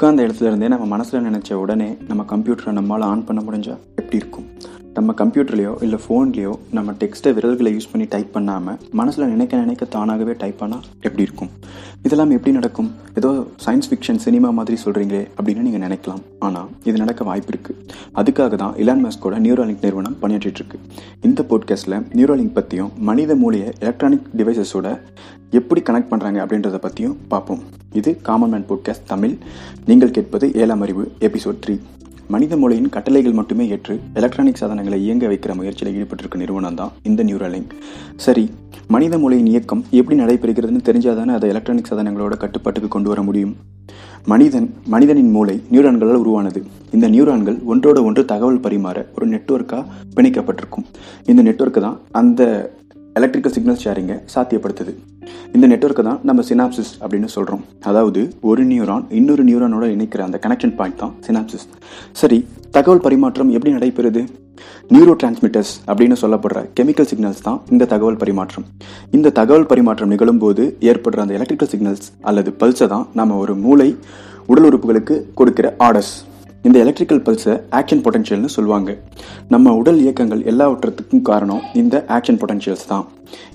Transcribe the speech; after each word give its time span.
உட்கார்ந்த 0.00 0.26
இடத்துல 0.26 0.46
இருந்தே 0.46 0.68
நம்ம 0.68 0.84
மனசில் 0.86 1.24
நினச்ச 1.24 1.52
உடனே 1.52 1.88
நம்ம 2.08 2.22
கம்ப்யூட்டரை 2.22 2.72
நம்மளால் 2.76 3.04
ஆன் 3.04 3.24
பண்ண 3.24 3.40
முடிஞ்சா 3.40 3.74
எப்படி 3.96 4.16
இருக்கும்? 4.16 4.46
நம்ம 4.96 5.12
கம்ப்யூட்டர்லேயோ 5.20 5.72
இல்லை 5.84 5.98
ஃபோன்லேயோ 6.04 6.52
நம்ம 6.76 6.92
டெக்ஸ்ட்டை 7.00 7.30
விரல்களை 7.36 7.70
யூஸ் 7.74 7.88
பண்ணி 7.90 8.06
டைப் 8.14 8.32
பண்ணாமல் 8.36 8.78
மனசில் 9.00 9.30
நினைக்க 9.32 9.60
நினைக்க 9.64 9.84
தானாகவே 9.94 10.32
டைப் 10.40 10.58
பண்ணால் 10.62 10.86
எப்படி 11.06 11.22
இருக்கும்? 11.26 11.50
இதெல்லாம் 12.06 12.32
எப்படி 12.36 12.52
நடக்கும்? 12.58 12.88
ஏதோ 13.18 13.30
சயின்ஸ் 13.64 13.88
ஃபிக்ஷன் 13.90 14.20
சினிமா 14.24 14.48
மாதிரி 14.58 14.76
சொல்கிறீங்களே 14.84 15.22
அப்படின்னு 15.36 15.64
நீங்கள் 15.66 15.84
நினைக்கலாம். 15.86 16.22
ஆனால் 16.46 16.68
இது 16.88 16.96
நடக்க 17.02 17.24
வாய்ப்பு 17.30 17.52
இருக்குது 17.52 17.78
அதுக்காக 18.20 18.58
தான் 18.62 18.74
இலான் 18.84 19.04
மஸ்கோட 19.06 19.38
நியூரோலிங்க் 19.46 19.84
நிறுவனம் 19.86 20.16
பணியாற்றிட்டு 20.22 20.60
இருக்கு. 20.62 20.80
இந்த 21.28 21.46
போட்காஸ்ட்டில் 21.50 21.98
நியூரோலிங்க் 22.18 22.56
பற்றியும் 22.58 22.90
மனித 23.10 23.36
மூலியை 23.44 23.70
எலக்ட்ரானிக் 23.84 24.26
டிவைசஸோட 24.40 24.96
எப்படி 25.60 25.80
கனெக்ட் 25.88 26.10
பண்ணுறாங்க 26.10 26.40
அப்படின்றத 26.42 26.80
பற்றியும் 26.86 27.16
பார்ப்போம். 27.34 27.62
இது 28.00 28.10
காமன் 28.28 28.52
மேன் 28.54 28.68
போட்காஸ்ட் 28.72 29.08
தமிழ். 29.14 29.36
நீங்கள் 29.88 30.14
கேட்பது 30.18 30.48
ஏழாம் 30.64 30.84
அறிவு 30.86 31.06
எபிசோட் 31.28 31.62
த்ரீ 31.64 31.76
மனித 32.32 32.56
மூளையின் 32.56 32.88
கட்டளைகள் 32.88 33.32
மட்டுமே 33.32 33.64
ஏற்று 33.68 33.94
எலக்ட்ரானிக் 34.14 34.58
சாதனங்களை 34.60 35.02
இயங்க 35.02 35.26
வைக்கிற 35.26 35.54
முயற்சியில் 35.54 35.94
ஈடுபட்டிருக்க 35.94 36.36
நிறுவனம் 36.36 36.74
தான் 36.74 36.92
இந்த 37.02 37.24
நியூரலிங்க். 37.24 37.72
சரி 38.16 38.50
மனித 38.88 39.18
மூளையின் 39.18 39.46
இயக்கம் 39.46 39.84
எப்படி 39.90 40.16
நடைபெறுகிறதுன்னு 40.20 40.84
தெரிஞ்சாதானே 40.88 41.32
அதை 41.38 41.48
எலக்ட்ரானிக் 41.48 41.88
சாதனங்களோட 41.90 42.36
கட்டுப்பாட்டுக்கு 42.36 42.88
கொண்டு 42.88 43.08
வர 43.08 43.22
முடியும். 43.22 43.56
மனிதன் 44.24 44.74
மனிதனின் 44.86 45.30
மூளை 45.30 45.62
நியூரான்களால் 45.70 46.22
உருவானது. 46.24 46.62
இந்த 46.92 47.08
நியூரான்கள் 47.08 47.58
ஒன்றோட 47.72 48.04
ஒன்று 48.04 48.24
தகவல் 48.24 48.64
பரிமாற 48.66 49.06
ஒரு 49.16 49.28
நெட்ஒர்க்காக 49.28 49.84
பிணைக்கப்பட்டிருக்கும். 50.16 50.86
இந்த 51.26 51.42
நெட்ஒர்க்கு 51.42 51.80
தான் 51.80 52.00
அந்த 52.10 52.42
எலக்ட்ரிக்கல் 53.14 53.52
சிக்னல் 53.52 53.82
ஷேரிங்கை 53.84 54.18
சாத்தியப்படுத்துது. 54.34 54.92
இந்த 55.54 55.66
நெட்ஒர்க்கை 55.66 56.02
தான் 56.02 56.20
நம்ம 56.22 56.42
சினாப்சிஸ் 56.42 56.90
அப்படின்னு 57.00 57.24
சொல்கிறோம் 57.24 57.64
அதாவது 57.84 58.34
ஒரு 58.40 58.64
நியூரான் 58.64 59.04
இன்னொரு 59.10 59.44
நியூரானோட 59.44 59.84
இணைக்கிற 59.94 60.18
அந்த 60.18 60.38
கனெக்ஷன் 60.42 60.74
பாயிண்ட் 60.74 60.96
தான் 60.96 61.14
சினாப்சிஸ் 61.26 61.66
சரி 62.12 62.46
தகவல் 62.70 63.00
பரிமாற்றம் 63.00 63.50
எப்படி 63.50 63.72
நடைபெறுது? 63.74 64.22
நியூரோ 64.90 65.14
டிரான்ஸ்மிட்டர்ஸ் 65.22 65.72
அப்படின்னு 65.86 66.16
சொல்லப்படுற 66.22 66.66
கெமிக்கல் 66.80 67.08
சிக்னல்ஸ் 67.10 67.42
தான் 67.42 67.60
இந்த 67.70 67.84
தகவல் 67.84 68.16
பரிமாற்றம். 68.16 68.64
இந்த 69.10 69.30
தகவல் 69.30 69.66
பரிமாற்றம் 69.66 70.10
நிகழும்போது 70.10 70.76
ஏற்படுற 70.80 71.16
அந்த 71.16 71.34
எலக்ட்ரிக்கல் 71.34 71.70
சிக்னல்ஸ் 71.72 72.08
அல்லது 72.20 72.54
பல்ஸை 72.60 72.86
தான் 72.86 73.06
நம்ம 73.12 73.36
ஒரு 73.36 73.54
மூளை 73.54 73.96
உடல் 74.46 74.64
உறுப்புகளுக்கு 74.64 75.34
கொடுக்கிற 75.34 75.74
ஆர்டர்ஸ் 75.78 76.29
இந்த 76.62 76.78
எலக்ட்ரிக்கல் 76.78 77.22
பல்ஸை 77.26 77.52
ஆக்ஷன் 77.70 78.02
பொட்டன்ஷியல்னு 78.04 78.44
சொல்லுவாங்க. 78.44 78.96
நம்ம 79.48 79.74
உடல் 79.74 80.00
இயக்கங்கள் 80.00 80.40
எல்லாவற்றத்துக்கும் 80.40 81.22
காரணம் 81.22 81.60
இந்த 81.74 82.04
ஆக்ஷன் 82.08 82.38
பொட்டன்ஷியல்ஸ் 82.42 82.86
தான். 82.86 83.06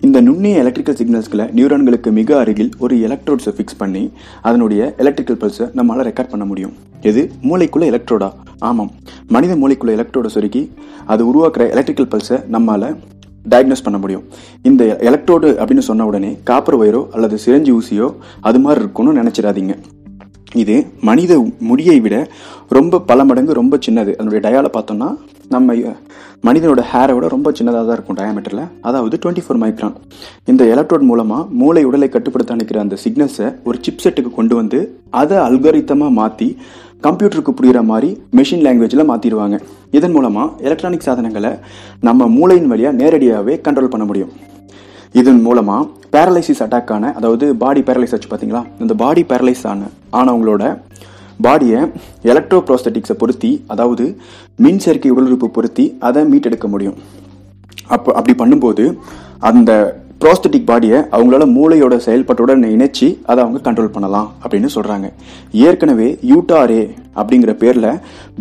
இந்த 0.02 0.22
நுண்ணிய 0.22 0.61
எலக்ட்ரிக்கல் 0.64 0.98
சிக்னல்ஸ்களை 1.00 1.45
நியூரான்களுக்கு 1.58 2.11
மிக 2.11 2.38
அருகில் 2.39 2.72
ஒரு 2.80 2.95
எலக்ட்ரோட்ஸை 2.95 3.52
ஃபிக்ஸ் 3.58 3.78
பண்ணி 3.78 4.11
அதனுடைய 4.42 4.94
எலக்ட்ரிக்கல் 4.98 5.39
பல்ஸை 5.44 5.66
நம்மளால் 5.80 6.08
ரெக்கார்ட் 6.09 6.30
பண்ண 6.30 6.45
முடியும். 6.45 6.73
எது? 7.02 7.31
மூளைக்குள்ள 7.42 7.88
எலக்ட்ரோடா 7.92 8.33
ஆமாம். 8.59 8.92
மனித 9.28 9.56
மூளைக்குள்ள 9.56 9.94
எலக்ட்ரோட 9.98 10.30
சொருக்கி 10.36 10.70
அது 11.06 11.22
உருவாக்குற 11.30 11.70
எலக்ட்ரிக்கல் 11.70 12.11
பல்ஸை 12.14 12.39
நம்மளால் 12.56 12.95
டயக்னோஸ் 13.50 13.86
பண்ண 13.88 14.00
முடியும். 14.00 14.23
இந்த 14.61 14.98
எலக்ட்ரோடு 15.00 15.52
அப்படின்னு 15.52 15.88
சொன்ன 15.89 16.06
உடனே 16.06 16.38
காப்பர் 16.44 16.80
ஒயரோ 16.80 17.09
அல்லது 17.09 17.38
சிரஞ்சி 17.45 17.73
ஊசியோ 17.78 18.16
அது 18.42 18.59
மாதிரி 18.59 18.81
இருக்கும்னு 18.83 19.22
நினச்சிடாதீங்க. 19.22 19.76
இது 20.53 20.75
மனித 21.01 21.33
முடியை 21.69 21.99
விட 21.99 22.15
ரொம்ப 22.77 22.99
பல 23.09 23.23
மடங்கு 23.29 23.53
ரொம்ப 23.53 23.75
சின்னது. 23.85 24.11
அதனுடைய 24.17 24.41
டயாலை 24.45 24.69
பார்த்தோம்னா 24.75 25.09
நம்ம 25.49 25.73
மனிதனோட 26.47 26.81
ஹேரை 26.91 27.13
விட 27.15 27.27
ரொம்ப 27.27 27.52
சின்னதாக 27.57 27.83
தான் 27.85 27.97
இருக்கும் 27.97 28.17
டயாமீட்டரில் 28.19 28.63
அதாவது 28.87 29.15
டுவெண்ட்டி 29.23 29.43
ஃபோர் 29.45 29.59
மைக்ரான் 29.63 29.95
இந்த 30.52 30.63
எலக்ட்ரோட் 30.73 31.07
மூலமாக 31.09 31.47
மூளை 31.61 31.83
உடலை 31.85 32.09
கட்டுப்படுத்த 32.09 32.55
அனுக்கிற 32.55 32.79
அந்த 32.79 32.97
சிக்னல்ஸை 33.03 33.47
ஒரு 33.63 33.79
சிப்செட்டுக்கு 33.85 34.31
கொண்டு 34.31 34.55
வந்து 34.55 34.79
அதை 35.21 35.37
அல்கரித்தமாக 35.37 36.17
மாற்றி 36.19 36.47
கம்ப்யூட்டருக்கு 37.02 37.53
புரிகிற 37.53 37.80
மாதிரி 37.83 38.09
மெஷின் 38.37 38.65
லாங்குவேஜில் 38.65 39.09
மாற்றிடுவாங்க 39.11 39.58
இதன் 39.91 40.11
மூலமாக 40.11 40.64
எலக்ட்ரானிக் 40.67 41.08
சாதனங்களை 41.08 41.52
நம்ம 42.02 42.27
மூளையின் 42.27 42.67
வழியாக 42.67 42.99
நேரடியாகவே 43.02 43.55
கண்ட்ரோல் 43.61 43.93
பண்ண 43.93 44.05
முடியும். 44.05 44.33
இதன் 45.20 45.42
மூலமாக 45.45 45.83
பேரலைசிஸ் 46.14 46.61
அட்டாக் 46.64 46.92
ஆன 46.95 47.11
அதாவது 47.17 47.45
பாடி 47.61 47.81
பேரலைஸ் 47.87 48.14
ஆச்சு 48.15 48.30
பார்த்தீங்களா 48.31 48.61
இந்த 48.83 48.93
பாடி 49.02 49.21
பேரலைஸ் 49.30 49.65
ஆன 49.71 49.89
ஆனவங்களோட 50.20 50.64
பாடியை 51.45 51.80
எலக்ட்ரோ 52.31 52.59
ப்ரோஸ்தட்டிக்ஸை 52.67 53.15
பொருத்தி 53.21 53.52
அதாவது 53.73 54.05
மின் 54.65 54.81
சேர்க்கை 54.86 55.11
உடலுறுப்பு 55.14 55.48
பொருத்தி 55.58 55.86
அதை 56.08 56.21
மீட்டெடுக்க 56.31 56.67
முடியும். 56.73 56.98
அப்போ 57.95 58.09
அப்படி 58.20 58.33
பண்ணும்போது 58.42 58.83
அந்த 59.49 59.71
ப்ரோஸ்தட்டிக் 60.23 60.67
பாடியை 60.70 60.99
அவங்களால 61.15 61.45
மூளையோட 61.55 61.95
செயல்பாட்டுடன் 62.05 62.64
இணைச்சி 62.76 63.08
அதை 63.30 63.39
அவங்க 63.43 63.59
கண்ட்ரோல் 63.67 63.93
பண்ணலாம் 63.95 64.30
அப்படின்னு 64.43 64.70
சொல்கிறாங்க 64.76 65.08
ஏற்கனவே 65.67 66.08
யூட்டாரே 66.32 66.83
அப்படிங்கிற 67.20 67.53
பேரில் 67.64 67.89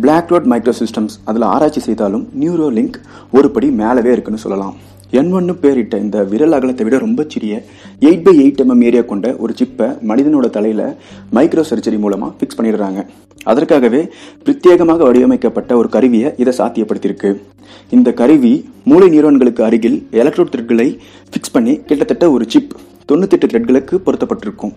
பிளாக் 0.03 0.31
ரோட் 0.33 0.49
மைக்ரோ 0.53 0.75
சிஸ்டம்ஸ் 0.81 1.17
அதில் 1.31 1.47
ஆராய்ச்சி 1.53 1.83
செய்தாலும் 1.87 2.25
நியூரோ 2.41 2.69
லிங்க் 2.79 2.99
ஒரு 3.37 3.49
படி 3.55 3.69
மேலவே 3.81 4.13
இருக்குன்னு 4.15 4.43
சொல்லலாம். 4.45 4.75
என் 5.11 5.31
ஒன்னு 5.31 5.53
பேரிட்ட 5.53 5.99
இந்த 5.99 6.23
விரல் 6.23 6.51
அகலத்தை 6.51 6.83
விட 6.83 6.97
ரொம்ப 6.97 7.25
சிறிய 7.27 7.65
eight 7.99 8.23
by 8.23 8.33
eight 8.43 8.61
MM 8.63 8.83
area 8.83 9.01
கொண்ட 9.01 9.35
ஒரு 9.35 9.53
சிப்பை 9.59 9.87
மனிதனோட 10.07 10.49
தலையில 10.49 10.97
மைக்ரோ 11.33 11.63
சர்ஜரி 11.69 11.99
மூலமா 12.05 12.33
ஃபிக்ஸ் 12.37 12.57
பண்ணிடுறாங்க. 12.57 13.05
அதற்காகவே 13.43 14.09
பிரத்யேகமாக 14.45 14.97
வடிவமைக்கப்பட்ட 14.97 15.77
ஒரு 15.77 15.89
கருவியை 15.89 16.31
இதை 16.37 16.53
சாத்தியப்படுத்தியிருக்கு. 16.57 17.41
இந்த 17.89 18.13
கருவி 18.13 18.65
மூளை 18.83 19.07
நியூரான்களுக்கு 19.07 19.61
அருகில் 19.61 20.07
எலக்ட்ரோட் 20.11 20.53
த்ரெட்களை 20.55 20.97
ஃபிக்ஸ் 21.31 21.53
பண்ணி 21.53 21.75
கிட்டத்தட்ட 21.85 22.31
ஒரு 22.31 22.45
சிப் 22.47 22.75
தொண்ணூத்தெட்டு 23.11 23.49
த்ரெட்களுக்கு 23.51 23.95
பொருத்தப்பட்டிருக்கும். 24.05 24.73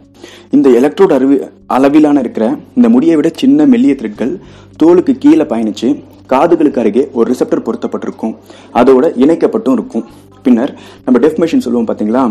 இந்த 0.51 0.69
எலக்ட்ரோட் 0.69 1.13
அறிவு 1.13 1.51
அளவிலான 1.67 2.21
இருக்கிற 2.21 2.59
இந்த 2.75 2.89
முடியை 2.89 3.17
விட 3.17 3.31
சின்ன 3.35 3.67
மெல்லிய 3.67 3.95
த்ரெட்கள் 3.99 4.39
தோலுக்கு 4.83 5.13
கீழே 5.19 5.43
பயணிச்சு 5.43 6.03
காதுகளுக்கு 6.33 6.81
அருகே 6.83 7.05
ஒரு 7.19 7.27
ரிசப்டர் 7.33 7.67
பொருத்தப்பட்டிருக்கும். 7.67 8.35
அதோட 8.81 9.05
இணைக்கப்பட்டும் 9.25 9.77
இருக்கும். 9.79 10.07
பின்னர் 10.47 10.73
நம்ம 11.05 11.17
டெஃப் 11.25 11.39
மிஷின் 11.43 11.63
சொல்லுவோம் 11.65 11.87
பார்த்தீங்களா 11.89 12.23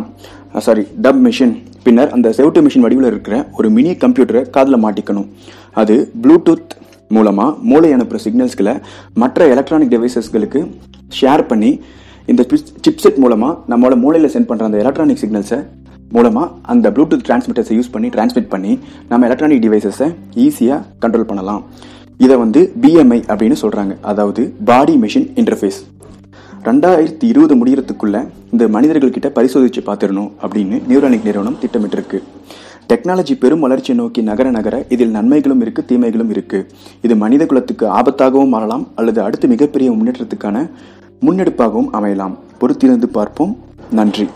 சாரி 0.65 0.83
டப் 1.05 1.21
மிஷின் 1.25 1.53
பின்னர் 1.85 2.11
அந்த 2.15 2.27
செவுட்டு 2.37 2.59
மிஷின் 2.65 2.83
வடிவில் 2.85 3.09
இருக்கிற 3.11 3.35
ஒரு 3.57 3.67
மினி 3.77 3.91
கம்ப்யூட்டரை 4.03 4.41
காதில் 4.55 4.83
மாட்டிக்கணும். 4.85 5.27
அது 5.81 5.95
ப்ளூடூத் 6.23 6.73
மூலமாக 7.15 7.51
மூளை 7.71 7.89
அனுப்புகிற 7.95 8.21
சிக்னல்ஸ்களை 8.25 8.75
மற்ற 9.23 9.47
எலக்ட்ரானிக் 9.55 9.91
டிவைசஸ்களுக்கு 9.93 10.61
ஷேர் 11.19 11.43
பண்ணி 11.51 11.71
இந்த 12.31 12.41
சிப்செட் 12.85 13.19
மூலமாக 13.23 13.53
நம்மளோட 13.73 13.97
மூளையில் 14.05 14.31
சென்ட் 14.33 14.49
பண்ணுற 14.49 14.65
அந்த 14.69 14.79
எலக்ட்ரானிக் 14.83 15.21
சிக்னல்ஸை 15.23 15.59
மூலமாக 16.15 16.47
அந்த 16.73 16.87
ப்ளூடூத் 16.95 17.23
டிரான்ஸ்மிட்டர்ஸை 17.27 17.75
யூஸ் 17.77 17.93
பண்ணி 17.93 18.09
டிரான்ஸ்மிட் 18.15 18.49
பண்ணி 18.53 18.73
நம்ம 19.11 19.25
எலக்ட்ரானிக் 19.29 19.63
டிவைசஸை 19.65 20.09
ஈஸியாக 20.45 20.81
கண்ட்ரோல் 21.03 21.29
பண்ணலாம். 21.31 21.63
இதை 22.17 22.35
வந்து 22.37 22.73
பிஎம்ஐ 22.81 23.19
அப்படின்னு 23.31 23.57
சொல்கிறாங்க 23.61 23.95
அதாவது 24.01 24.53
பாடி 24.65 24.95
மெஷின் 24.95 25.27
இன்டர்ஃபேஸ் 25.35 25.79
ரெண்டாயிரத்தி 26.63 27.23
இருபது 27.23 27.55
முடிகிறதுக்குள்ள 27.55 28.27
இந்த 28.51 28.67
மனிதர்கள் 28.67 29.31
பரிசோதித்து 29.33 29.81
பார்த்துடணும் 29.81 30.31
அப்படின்னு 30.41 30.87
நியூரானிக் 30.87 31.23
நிறுவனம் 31.23 31.57
திட்டமிட்டிருக்கு. 31.61 32.19
டெக்னாலஜி 32.89 33.37
பெரும் 33.39 33.59
வளர்ச்சியை 33.59 33.99
நோக்கி 33.99 34.21
நகர 34.21 34.49
நகர 34.49 34.85
இதில் 34.89 35.09
நன்மைகளும் 35.09 35.61
இருக்கு 35.61 35.85
தீமைகளும் 35.85 36.29
இருக்கு. 36.29 36.67
இது 37.01 37.15
மனித 37.15 37.45
குலத்துக்கு 37.45 37.85
ஆபத்தாகவும் 37.87 38.53
மாறலாம் 38.55 38.87
அல்லது 38.95 39.21
அடுத்து 39.21 39.47
மிகப்பெரிய 39.47 39.91
முன்னேற்றத்துக்கான 39.91 40.69
முன்னெடுப்பாகவும் 41.21 41.89
அமையலாம். 41.93 42.35
பொறுத்திருந்து 42.59 43.05
பார்ப்போம். 43.05 43.57
நன்றி. 43.91 44.27